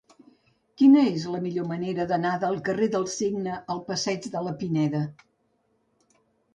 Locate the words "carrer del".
2.71-3.07